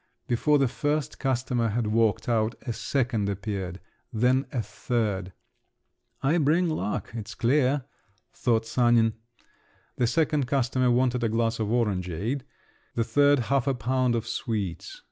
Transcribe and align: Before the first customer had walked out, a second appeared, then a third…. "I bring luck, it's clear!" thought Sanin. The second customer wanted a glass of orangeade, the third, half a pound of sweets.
Before 0.27 0.57
the 0.57 0.67
first 0.67 1.19
customer 1.19 1.67
had 1.67 1.85
walked 1.85 2.27
out, 2.27 2.55
a 2.65 2.73
second 2.73 3.29
appeared, 3.29 3.79
then 4.11 4.47
a 4.51 4.63
third…. 4.63 5.31
"I 6.23 6.39
bring 6.39 6.67
luck, 6.67 7.11
it's 7.13 7.35
clear!" 7.35 7.85
thought 8.33 8.65
Sanin. 8.65 9.13
The 9.97 10.07
second 10.07 10.47
customer 10.47 10.89
wanted 10.89 11.23
a 11.23 11.29
glass 11.29 11.59
of 11.59 11.67
orangeade, 11.67 12.41
the 12.95 13.03
third, 13.03 13.41
half 13.53 13.67
a 13.67 13.75
pound 13.75 14.15
of 14.15 14.25
sweets. 14.27 14.99